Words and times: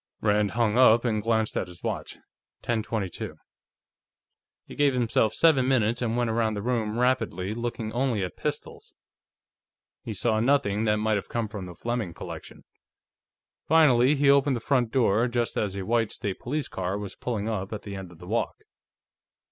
Rand 0.21 0.49
hung 0.57 0.79
up 0.79 1.05
and 1.05 1.21
glanced 1.21 1.55
at 1.55 1.67
his 1.67 1.83
watch. 1.83 2.17
Ten 2.63 2.81
twenty 2.81 3.07
two; 3.07 3.35
he 4.65 4.73
gave 4.73 4.95
himself 4.95 5.31
seven 5.35 5.67
minutes 5.67 6.01
and 6.01 6.17
went 6.17 6.31
around 6.31 6.55
the 6.55 6.63
room 6.63 6.97
rapidly, 6.97 7.53
looking 7.53 7.93
only 7.93 8.23
at 8.23 8.35
pistols. 8.35 8.95
He 10.03 10.15
saw 10.15 10.39
nothing 10.39 10.85
that 10.85 10.97
might 10.97 11.17
have 11.17 11.29
come 11.29 11.47
from 11.47 11.67
the 11.67 11.75
Fleming 11.75 12.15
collection. 12.15 12.63
Finally, 13.67 14.15
he 14.15 14.27
opened 14.27 14.55
the 14.55 14.59
front 14.59 14.89
door, 14.91 15.27
just 15.27 15.55
as 15.55 15.75
a 15.75 15.85
white 15.85 16.11
State 16.11 16.39
Police 16.39 16.67
car 16.67 16.97
was 16.97 17.13
pulling 17.15 17.47
up 17.47 17.71
at 17.71 17.83
the 17.83 17.95
end 17.95 18.11
of 18.11 18.17
the 18.17 18.25
walk. 18.25 18.55